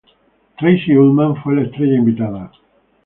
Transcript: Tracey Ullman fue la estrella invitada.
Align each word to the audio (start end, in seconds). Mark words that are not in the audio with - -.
Tracey 0.57 0.95
Ullman 0.97 1.35
fue 1.43 1.53
la 1.53 1.61
estrella 1.61 1.95
invitada. 1.95 2.51